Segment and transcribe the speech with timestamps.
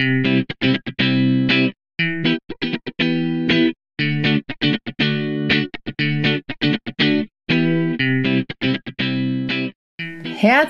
[0.00, 0.49] Thank you.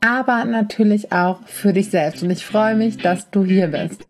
[0.00, 2.22] aber natürlich auch für dich selbst.
[2.22, 4.06] Und ich freue mich, dass du hier bist.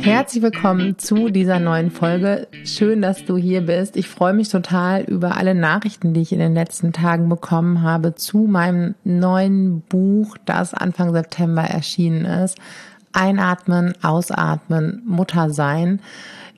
[0.00, 2.46] Herzlich willkommen zu dieser neuen Folge.
[2.64, 3.96] Schön, dass du hier bist.
[3.96, 8.14] Ich freue mich total über alle Nachrichten, die ich in den letzten Tagen bekommen habe
[8.14, 12.58] zu meinem neuen Buch, das Anfang September erschienen ist.
[13.12, 16.00] Einatmen, ausatmen, Mutter sein.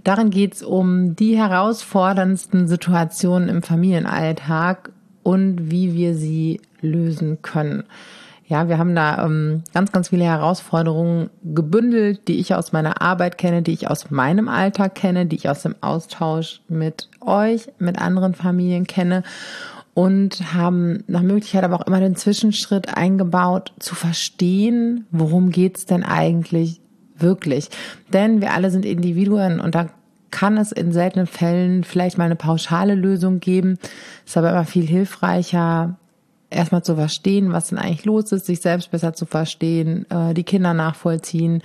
[0.06, 4.92] Darin geht es um die herausforderndsten Situationen im Familienalltag
[5.24, 7.82] und wie wir sie lösen können.
[8.46, 13.36] Ja, wir haben da ähm, ganz, ganz viele Herausforderungen gebündelt, die ich aus meiner Arbeit
[13.36, 18.00] kenne, die ich aus meinem Alltag kenne, die ich aus dem Austausch mit euch, mit
[18.00, 19.24] anderen Familien kenne
[19.92, 26.04] und haben nach Möglichkeit aber auch immer den Zwischenschritt eingebaut, zu verstehen, worum geht's denn
[26.04, 26.80] eigentlich
[27.18, 27.68] wirklich.
[28.12, 29.88] Denn wir alle sind Individuen und da
[30.30, 33.78] kann es in seltenen Fällen vielleicht mal eine pauschale Lösung geben.
[34.26, 35.96] Ist aber immer viel hilfreicher,
[36.50, 40.44] erstmal zu verstehen, was denn eigentlich los ist, sich selbst besser zu verstehen, äh, die
[40.44, 41.62] Kinder nachvollziehen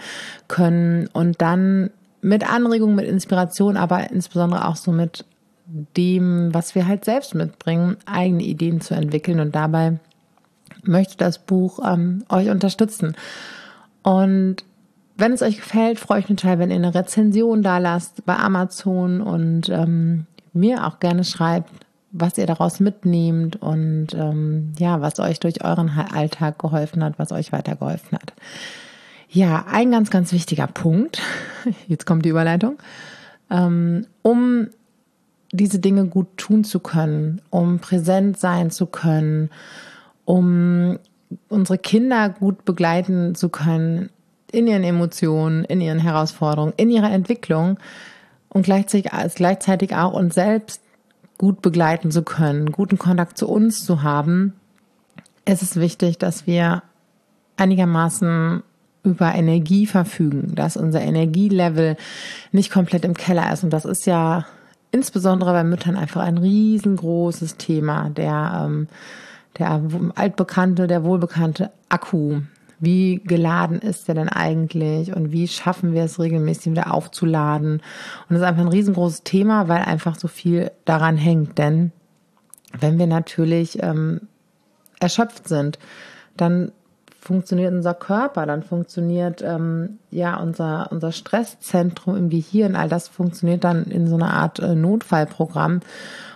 [0.47, 5.25] können und dann mit Anregung, mit Inspiration, aber insbesondere auch so mit
[5.97, 9.99] dem, was wir halt selbst mitbringen, eigene Ideen zu entwickeln und dabei
[10.83, 13.15] möchte das Buch ähm, euch unterstützen.
[14.03, 14.63] Und
[15.17, 18.35] wenn es euch gefällt, freue ich mich total, wenn ihr eine Rezension da lasst bei
[18.35, 21.69] Amazon und ähm, mir auch gerne schreibt,
[22.11, 27.31] was ihr daraus mitnehmt und ähm, ja, was euch durch euren Alltag geholfen hat, was
[27.31, 28.33] euch weitergeholfen hat.
[29.29, 31.21] Ja, ein ganz, ganz wichtiger Punkt,
[31.87, 32.77] jetzt kommt die Überleitung,
[33.49, 34.67] ähm, um
[35.53, 39.49] diese Dinge gut tun zu können, um präsent sein zu können,
[40.25, 40.99] um
[41.47, 44.09] unsere Kinder gut begleiten zu können,
[44.51, 47.77] in ihren Emotionen, in ihren Herausforderungen, in ihrer Entwicklung
[48.49, 50.81] und gleichzeitig, gleichzeitig auch uns selbst
[51.37, 54.53] gut begleiten zu können, guten Kontakt zu uns zu haben,
[55.45, 56.83] ist es wichtig, dass wir
[57.57, 58.63] einigermaßen
[59.03, 61.97] über Energie verfügen, dass unser Energielevel
[62.51, 63.63] nicht komplett im Keller ist.
[63.63, 64.45] Und das ist ja
[64.91, 68.87] insbesondere bei Müttern einfach ein riesengroßes Thema, der, ähm,
[69.57, 69.81] der
[70.15, 72.41] altbekannte, der wohlbekannte Akku,
[72.81, 77.73] wie geladen ist der denn eigentlich und wie schaffen wir es regelmäßig wieder aufzuladen.
[77.73, 77.81] Und
[78.29, 81.57] das ist einfach ein riesengroßes Thema, weil einfach so viel daran hängt.
[81.59, 81.91] Denn
[82.77, 84.21] wenn wir natürlich ähm,
[84.99, 85.77] erschöpft sind,
[86.35, 86.71] dann
[87.19, 93.63] funktioniert unser Körper, dann funktioniert ähm, ja unser unser Stresszentrum im Gehirn, all das funktioniert
[93.63, 95.81] dann in so einer Art äh, Notfallprogramm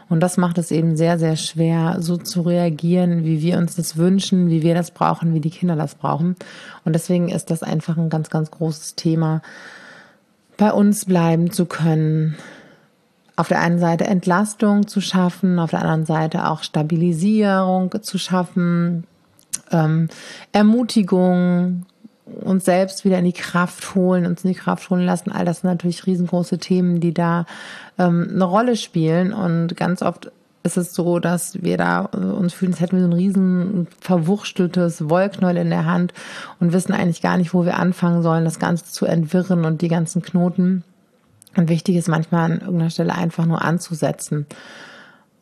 [0.08, 3.98] und das macht es eben sehr, sehr schwer, so zu reagieren, wie wir uns das
[3.98, 6.36] wünschen, wie wir das brauchen, wie die Kinder das brauchen.
[6.84, 9.42] Und deswegen ist das einfach ein ganz, ganz großes Thema,
[10.58, 12.36] bei uns bleiben zu können.
[13.36, 19.06] Auf der einen Seite Entlastung zu schaffen, auf der anderen Seite auch Stabilisierung zu schaffen,
[19.72, 20.08] ähm,
[20.54, 21.86] Ermutigung,
[22.26, 25.32] uns selbst wieder in die Kraft holen, uns in die Kraft holen lassen.
[25.32, 27.46] All das sind natürlich riesengroße Themen, die da
[27.98, 29.32] ähm, eine Rolle spielen.
[29.32, 30.32] Und ganz oft
[30.64, 33.88] ist es so, dass wir da äh, uns fühlen, als hätten wir so ein riesen
[34.02, 36.14] verwurschteltes Wollknäuel in der Hand
[36.60, 39.88] und wissen eigentlich gar nicht, wo wir anfangen sollen, das Ganze zu entwirren und die
[39.88, 40.84] ganzen Knoten.
[41.56, 44.48] Und wichtig ist manchmal an irgendeiner Stelle einfach nur anzusetzen.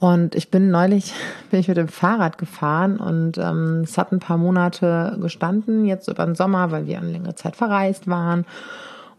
[0.04, 1.14] Und ich bin neulich,
[1.50, 6.10] bin ich mit dem Fahrrad gefahren und ähm, es hat ein paar Monate gestanden, jetzt
[6.10, 8.46] über den Sommer, weil wir eine längere Zeit verreist waren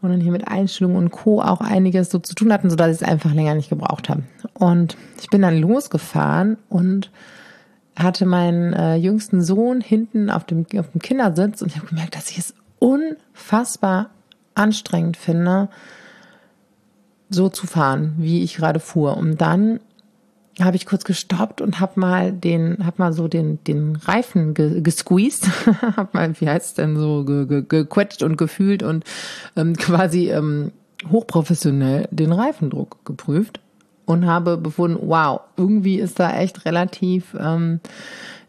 [0.03, 1.41] und dann hier mit Einstellungen und Co.
[1.41, 4.25] auch einiges so zu tun hatten, sodass ich es einfach länger nicht gebraucht habe.
[4.53, 7.11] Und ich bin dann losgefahren und
[7.97, 12.15] hatte meinen äh, jüngsten Sohn hinten auf dem, auf dem Kindersitz und ich habe gemerkt,
[12.15, 14.11] dass ich es unfassbar
[14.55, 15.71] anstrengend finde,
[17.31, 19.17] so zu fahren, wie ich gerade fuhr.
[19.17, 19.81] Und dann
[20.61, 24.81] habe ich kurz gestoppt und habe mal den, habe mal so den den Reifen ge,
[24.81, 25.49] gesqueezed,
[25.97, 29.05] habe mal, wie heißt denn so, ge, ge, gequetscht und gefühlt und
[29.57, 30.73] ähm, quasi ähm,
[31.11, 33.61] hochprofessionell den Reifendruck geprüft
[34.07, 37.81] und habe befunden, wow, irgendwie ist da echt relativ ähm,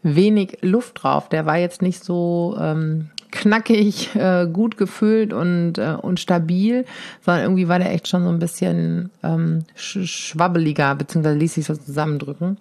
[0.02, 1.28] wenig Luft drauf.
[1.28, 6.84] Der war jetzt nicht so ähm, knackig, äh, gut gefüllt und, äh, und stabil,
[7.20, 11.66] sondern irgendwie war der echt schon so ein bisschen ähm, sch schwabbeliger, beziehungsweise ließ sich
[11.66, 12.58] so zusammendrücken.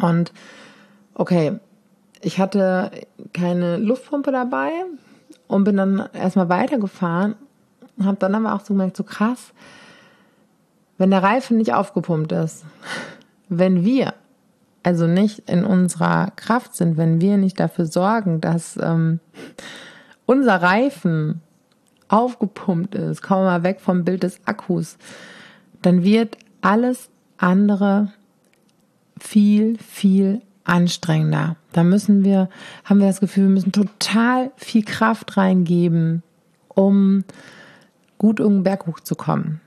[0.00, 0.32] Und
[1.14, 1.58] okay,
[2.20, 2.90] ich hatte
[3.32, 4.70] keine Luftpumpe dabei
[5.48, 7.34] und bin dann erstmal weitergefahren
[7.98, 9.52] und habe dann aber auch so gemerkt, so krass,
[10.98, 12.64] wenn der Reifen nicht aufgepumpt ist,
[13.48, 14.14] wenn wir
[14.82, 19.20] also nicht in unserer Kraft sind, wenn wir nicht dafür sorgen, dass ähm,
[20.26, 21.40] unser Reifen
[22.08, 24.98] aufgepumpt ist, kommen wir mal weg vom Bild des Akkus,
[25.80, 28.12] dann wird alles andere
[29.18, 31.56] viel, viel anstrengender.
[31.72, 32.48] Da müssen wir,
[32.84, 36.22] haben wir das Gefühl, wir müssen total viel Kraft reingeben,
[36.68, 37.24] um
[38.18, 39.60] gut irgendeinen Berg hochzukommen.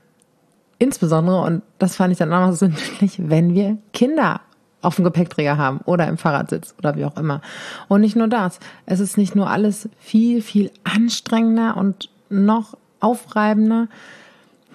[0.78, 4.40] Insbesondere, und das fand ich dann auch noch so sündlich, wenn wir Kinder
[4.86, 7.40] auf dem Gepäckträger haben oder im Fahrradsitz oder wie auch immer.
[7.88, 8.60] Und nicht nur das.
[8.86, 13.88] Es ist nicht nur alles viel, viel anstrengender und noch aufreibender.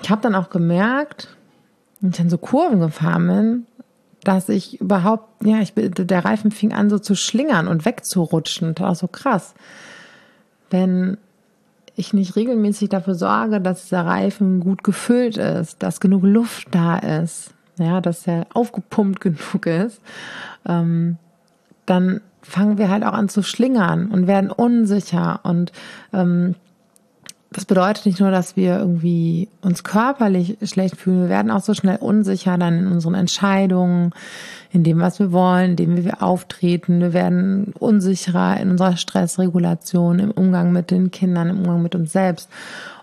[0.03, 1.29] Ich habe dann auch gemerkt,
[2.01, 3.65] wenn ich dann so Kurven gefahren bin,
[4.23, 8.75] dass ich überhaupt, ja, ich, der Reifen fing an so zu schlingern und wegzurutschen.
[8.75, 9.53] Das war so krass.
[10.69, 11.17] Wenn
[11.95, 16.97] ich nicht regelmäßig dafür sorge, dass der Reifen gut gefüllt ist, dass genug Luft da
[16.97, 20.01] ist, ja, dass er aufgepumpt genug ist,
[20.67, 21.17] ähm,
[21.85, 25.71] dann fangen wir halt auch an zu schlingern und werden unsicher und
[26.13, 26.55] ähm,
[27.53, 31.73] das bedeutet nicht nur, dass wir irgendwie uns körperlich schlecht fühlen, wir werden auch so
[31.73, 34.13] schnell unsicher dann in unseren Entscheidungen,
[34.71, 37.01] in dem, was wir wollen, in dem, wie wir auftreten.
[37.01, 42.13] Wir werden unsicherer in unserer Stressregulation, im Umgang mit den Kindern, im Umgang mit uns
[42.13, 42.49] selbst.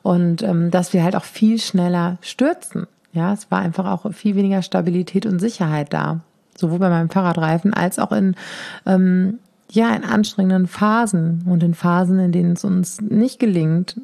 [0.02, 2.86] Und ähm, dass wir halt auch viel schneller stürzen.
[3.12, 6.20] Ja, es war einfach auch viel weniger Stabilität und Sicherheit da.
[6.56, 8.34] Sowohl bei meinem Fahrradreifen als auch in
[8.84, 9.38] ähm,
[9.70, 14.00] ja, in anstrengenden Phasen und in Phasen, in denen es uns nicht gelingt,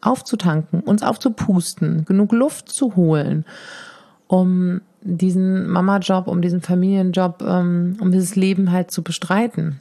[0.00, 3.44] aufzutanken, uns aufzupusten, genug Luft zu holen,
[4.26, 9.80] um diesen Mama-Job, um diesen Familienjob, ähm, um dieses Leben halt zu bestreiten.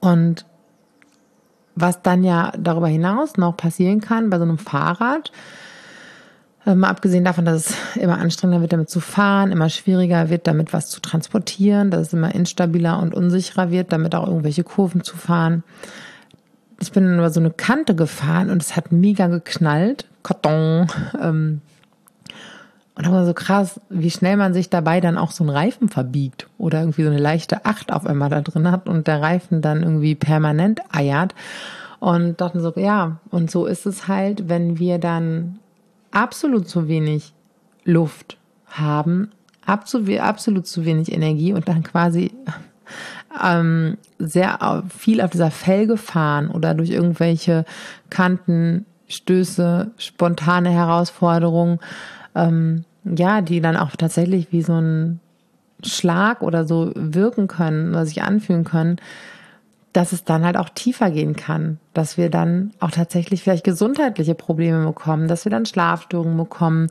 [0.00, 0.44] Und
[1.74, 5.32] was dann ja darüber hinaus noch passieren kann bei so einem Fahrrad,
[6.74, 10.72] Mal abgesehen davon, dass es immer anstrengender wird, damit zu fahren, immer schwieriger wird, damit
[10.72, 15.16] was zu transportieren, dass es immer instabiler und unsicherer wird, damit auch irgendwelche Kurven zu
[15.16, 15.62] fahren,
[16.80, 20.06] ich bin über so eine Kante gefahren und es hat mega geknallt.
[20.22, 20.86] Karton.
[21.20, 21.60] Ähm,
[22.94, 26.48] und war so krass, wie schnell man sich dabei dann auch so einen Reifen verbiegt
[26.58, 29.84] oder irgendwie so eine leichte Acht auf einmal da drin hat und der Reifen dann
[29.84, 31.34] irgendwie permanent eiert.
[32.00, 35.58] Und dachten so, ja, und so ist es halt, wenn wir dann
[36.10, 37.32] absolut zu wenig
[37.84, 39.30] Luft haben,
[39.64, 42.32] absolut zu wenig Energie und dann quasi
[43.44, 47.64] ähm, sehr viel auf dieser Felge fahren oder durch irgendwelche
[48.10, 51.78] Kanten, Stöße, spontane Herausforderungen,
[52.34, 55.20] ähm, ja, die dann auch tatsächlich wie so ein
[55.84, 58.96] Schlag oder so wirken können oder sich anfühlen können,
[59.92, 64.34] dass es dann halt auch tiefer gehen kann, dass wir dann auch tatsächlich vielleicht gesundheitliche
[64.34, 66.88] Probleme bekommen, dass wir dann Schlafstörungen bekommen,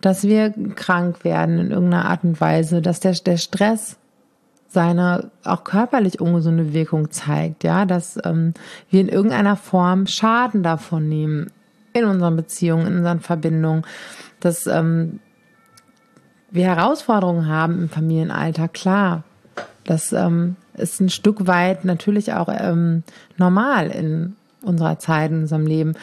[0.00, 3.98] dass wir krank werden in irgendeiner Art und Weise, dass der, der Stress
[4.68, 8.54] seine auch körperlich ungesunde Wirkung zeigt, ja, dass ähm,
[8.90, 11.50] wir in irgendeiner Form Schaden davon nehmen
[11.94, 13.84] in unseren Beziehungen, in unseren Verbindungen,
[14.40, 15.20] dass ähm,
[16.50, 19.24] wir Herausforderungen haben im Familienalter, klar.
[19.84, 23.02] Das ähm, ist ein Stück weit natürlich auch ähm,
[23.36, 25.94] normal in unserer Zeit, in unserem Leben.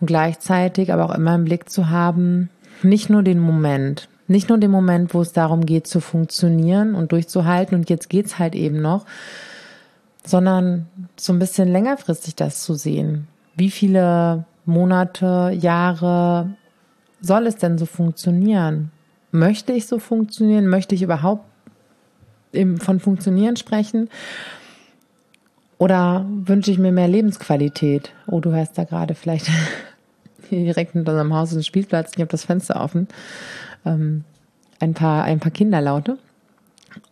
[0.00, 2.50] Und gleichzeitig aber auch immer im Blick zu haben,
[2.82, 7.12] nicht nur den Moment, nicht nur den Moment, wo es darum geht zu funktionieren und
[7.12, 9.06] durchzuhalten und jetzt geht's halt eben noch,
[10.24, 13.28] sondern so ein bisschen längerfristig das zu sehen.
[13.54, 16.54] Wie viele Monate, Jahre
[17.20, 18.90] soll es denn so funktionieren?
[19.30, 20.66] Möchte ich so funktionieren?
[20.66, 21.44] Möchte ich überhaupt
[22.78, 24.08] von funktionieren sprechen?
[25.78, 28.12] Oder wünsche ich mir mehr Lebensqualität?
[28.26, 29.50] Oh, du hörst da gerade vielleicht
[30.50, 32.12] direkt hinter unserem Haus ist ein Spielplatz.
[32.14, 33.08] Ich habe das Fenster offen
[33.84, 34.24] ähm,
[34.80, 36.18] ein, paar, ein paar Kinderlaute.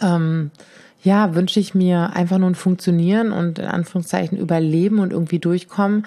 [0.01, 0.51] Ähm,
[1.03, 6.07] ja, wünsche ich mir einfach nur ein Funktionieren und in Anführungszeichen überleben und irgendwie durchkommen.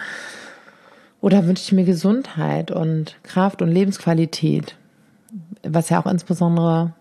[1.21, 4.75] Oder wünsche ich mir Gesundheit und Kraft und Lebensqualität,
[5.63, 6.93] was ja auch insbesondere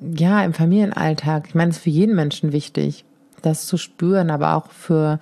[0.00, 3.04] ja im Familienalltag, ich meine, es ist für jeden Menschen wichtig
[3.42, 5.18] das zu spüren, aber auch für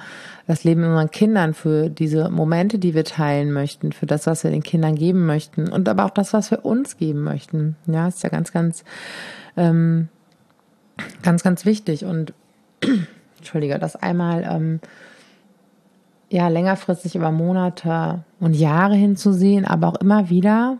[0.46, 4.50] das Leben unserer Kindern, für diese Momente, die wir teilen möchten, für das, was wir
[4.50, 7.76] den Kindern geben möchten und aber auch das, was wir uns geben möchten.
[7.86, 8.84] Ja, ist ja ganz, ganz,
[9.56, 10.08] ähm,
[11.22, 12.04] ganz, ganz wichtig.
[12.04, 12.32] Und
[13.38, 14.80] Entschuldige, das einmal ähm,
[16.30, 20.78] ja längerfristig über Monate und Jahre hinzusehen, aber auch immer wieder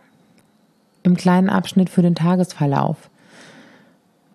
[1.03, 3.11] im kleinen Abschnitt für den Tagesverlauf.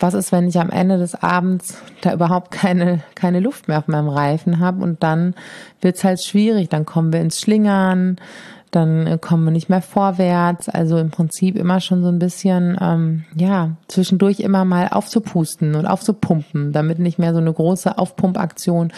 [0.02, 3.88] Was ist, wenn ich am Ende des Abends da überhaupt keine, keine Luft mehr auf
[3.88, 5.36] meinem Reifen habe und dann
[5.80, 8.18] wird's halt schwierig, dann kommen wir ins Schlingern,
[8.72, 10.70] dann äh, kommen wir nicht mehr vorwärts.
[10.70, 15.86] Also im Prinzip immer schon so ein bisschen, ähm, ja, zwischendurch immer mal aufzupusten und
[15.86, 18.92] aufzupumpen, damit nicht mehr so eine große Aufpumpaktion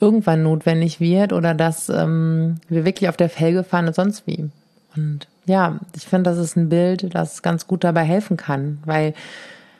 [0.00, 4.50] irgendwann notwendig wird oder dass ähm, wir wirklich auf der Felge fahren und sonst wie.
[4.96, 9.14] Und ja, ich finde, das ist ein Bild, das ganz gut dabei helfen kann, weil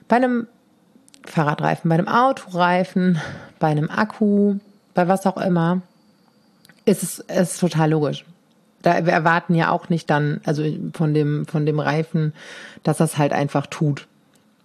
[0.09, 0.47] bei einem
[1.25, 3.21] Fahrradreifen, bei einem Autoreifen,
[3.59, 4.57] bei einem Akku,
[4.95, 5.83] bei was auch immer,
[6.85, 8.25] ist es ist total logisch.
[8.83, 12.35] Da, wir erwarten ja auch nicht dann, also von dem, von dem Reifen,
[12.83, 14.07] dass das halt einfach tut.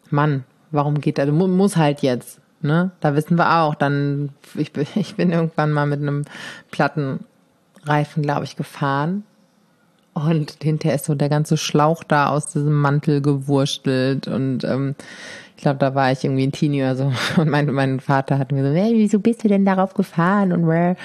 [0.10, 1.30] Mann, warum geht das?
[1.30, 2.42] Muss halt jetzt.
[2.62, 2.92] Ne?
[3.00, 6.26] Da wissen wir auch, dann, ich bin, ich bin irgendwann mal mit einem
[6.72, 9.24] Plattenreifen, glaube ich, gefahren.
[10.14, 14.28] Und hinterher ist so der ganze Schlauch da aus diesem Mantel gewurstelt.
[14.28, 14.96] Und ähm,
[15.56, 17.14] ich glaube, da war ich irgendwie ein Teenie oder so.
[17.42, 20.52] Und mein, mein Vater hat mir so, hey, wieso bist du denn darauf gefahren?
[20.52, 20.96] Und where?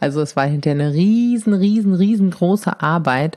[0.00, 3.36] Also es war hinterher eine riesen, riesen, riesengroße Arbeit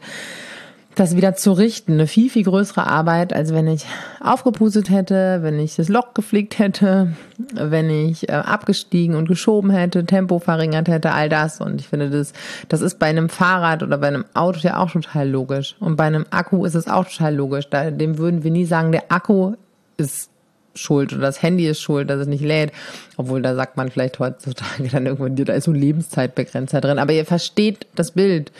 [1.01, 1.93] das wieder zu richten.
[1.93, 3.85] Eine viel, viel größere Arbeit, als wenn ich
[4.23, 7.13] aufgepustet hätte, wenn ich das Loch geflickt hätte,
[7.53, 11.59] wenn ich äh, abgestiegen und geschoben hätte, Tempo verringert hätte, all das.
[11.59, 12.33] Und ich finde, das,
[12.69, 15.75] das ist bei einem Fahrrad oder bei einem Auto ja auch total logisch.
[15.79, 17.67] Und bei einem Akku ist es auch total logisch.
[17.67, 19.55] Da, dem würden wir nie sagen, der Akku
[19.97, 20.29] ist
[20.75, 22.73] schuld oder das Handy ist schuld, dass es nicht lädt.
[23.17, 26.99] Obwohl, da sagt man vielleicht heutzutage dann irgendwann, da ist so ein Lebenszeitbegrenzer drin.
[26.99, 28.51] Aber ihr versteht das Bild.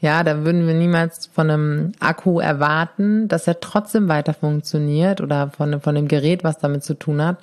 [0.00, 5.50] Ja, da würden wir niemals von einem Akku erwarten, dass er trotzdem weiter funktioniert oder
[5.56, 7.38] von, von dem Gerät, was damit zu tun hat.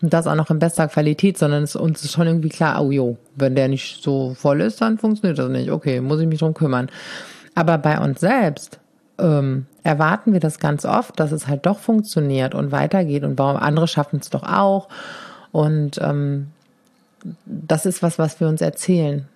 [0.00, 2.92] Und das auch noch in bester Qualität, sondern es, uns ist schon irgendwie klar, oh
[2.92, 5.70] jo, wenn der nicht so voll ist, dann funktioniert das nicht.
[5.70, 6.90] Okay, muss ich mich drum kümmern.
[7.56, 8.78] Aber bei uns selbst
[9.18, 13.88] ähm, erwarten wir das ganz oft, dass es halt doch funktioniert und weitergeht und andere
[13.88, 14.88] schaffen es doch auch.
[15.50, 16.48] Und ähm,
[17.46, 19.26] das ist was, was wir uns erzählen.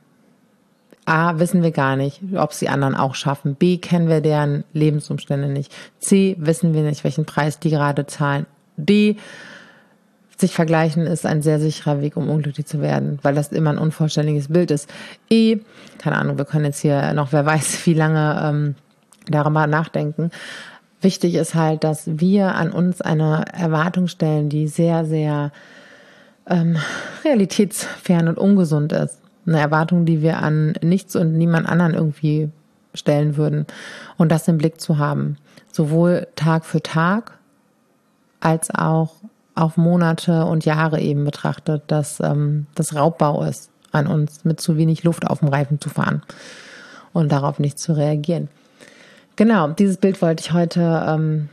[1.11, 3.57] A, wissen wir gar nicht, ob es die anderen auch schaffen.
[3.57, 5.73] B, kennen wir deren Lebensumstände nicht.
[5.99, 8.47] C, wissen wir nicht, welchen Preis die gerade zahlen.
[8.77, 9.17] D,
[10.37, 13.79] sich vergleichen ist ein sehr sicherer Weg, um unglücklich zu werden, weil das immer ein
[13.79, 14.89] unvollständiges Bild ist.
[15.29, 15.59] E,
[15.99, 18.75] keine Ahnung, wir können jetzt hier noch, wer weiß, wie lange ähm,
[19.29, 20.31] darüber nachdenken.
[21.01, 25.51] Wichtig ist halt, dass wir an uns eine Erwartung stellen, die sehr, sehr
[26.47, 26.77] ähm,
[27.25, 32.51] realitätsfern und ungesund ist eine Erwartung, die wir an nichts und niemand anderen irgendwie
[32.95, 33.67] stellen würden.
[34.17, 35.37] Und das im Blick zu haben.
[35.73, 37.39] Sowohl Tag für Tag
[38.41, 39.15] als auch
[39.55, 44.77] auf Monate und Jahre eben betrachtet, dass ähm, das Raubbau ist an uns, mit zu
[44.77, 46.23] wenig Luft auf dem Reifen zu fahren
[47.13, 48.49] und darauf nicht zu reagieren.
[49.37, 51.49] Genau, dieses Bild wollte ich heute, ähm,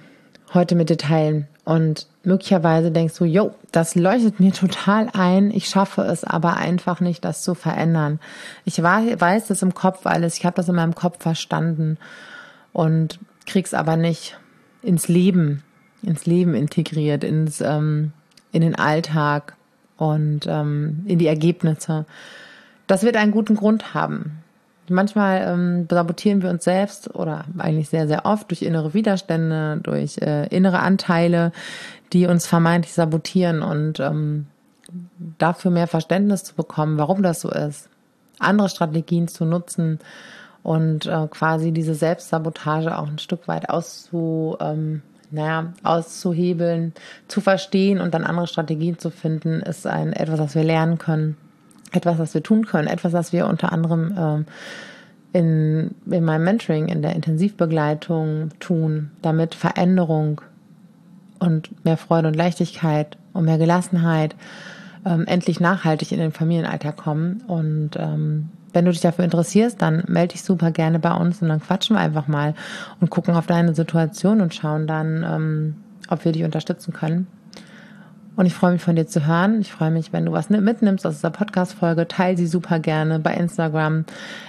[0.54, 1.48] heute mit dir teilen.
[1.68, 7.02] Und möglicherweise denkst du, jo, das leuchtet mir total ein, ich schaffe es aber einfach
[7.02, 8.22] nicht, das zu verändern.
[8.64, 11.98] Ich weiß das im Kopf alles, ich habe das in meinem Kopf verstanden
[12.72, 14.40] und krieg's aber nicht
[14.82, 15.62] ins Leben,
[16.02, 18.14] ins Leben integriert, ins, ähm,
[18.54, 19.58] in den Alltag
[19.98, 22.06] und ähm, in die Ergebnisse.
[22.88, 24.42] Das wird einen guten Grund haben.
[24.90, 30.18] Manchmal ähm, sabotieren wir uns selbst oder eigentlich sehr, sehr oft durch innere Widerstände, durch
[30.20, 31.52] äh, innere Anteile,
[32.14, 34.48] die uns vermeintlich sabotieren und ähm,
[35.38, 37.90] dafür mehr Verständnis zu bekommen, warum das so ist,
[38.40, 40.00] andere Strategien zu nutzen
[40.64, 45.02] und äh, quasi diese Selbstsabotage auch ein Stück weit auszu, ähm,
[45.32, 46.94] naja, auszuhebeln,
[47.28, 51.36] zu verstehen und dann andere Strategien zu finden, ist ein etwas, was wir lernen können
[51.92, 54.46] etwas, was wir tun können, etwas, was wir unter anderem ähm,
[55.34, 60.42] in, in meinem Mentoring, in der Intensivbegleitung tun, damit Veränderung
[61.40, 64.36] und mehr Freude und Leichtigkeit und mehr Gelassenheit
[65.06, 67.44] ähm, endlich nachhaltig in den Familienalltag kommen.
[67.48, 71.50] Und ähm, wenn du dich dafür interessierst, dann melde dich super gerne bei uns und
[71.50, 72.54] dann quatschen wir einfach mal
[73.00, 75.76] und gucken auf deine Situation und schauen dann, ähm,
[76.10, 77.28] ob wir dich unterstützen können.
[78.38, 79.60] Und ich freue mich von dir zu hören.
[79.62, 82.08] Ich freue mich, wenn du was mitnimmst aus dieser Podcast-Folge.
[82.08, 84.06] Teil sie super gerne bei Instagram,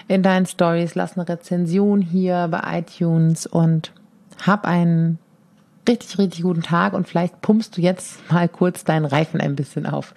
[0.08, 0.94] in deinen Stories.
[0.94, 3.92] Lass eine Rezension hier bei iTunes und
[4.46, 5.18] hab einen
[5.88, 9.86] richtig, richtig guten Tag und vielleicht pumpst du jetzt mal kurz deinen Reifen ein bisschen
[9.86, 10.14] auf.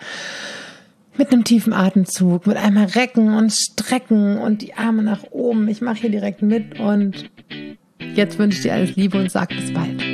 [1.18, 5.70] Mit einem tiefen Atemzug, mit einmal recken und strecken und die Arme nach oben.
[5.70, 7.30] Ich mache hier direkt mit und
[8.16, 10.11] jetzt wünsche ich dir alles Liebe und sag bis bald.